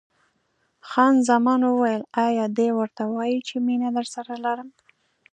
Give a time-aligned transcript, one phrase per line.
[0.89, 4.69] خان زمان وویل: ایا دی ورته وایي چې مینه درسره لرم؟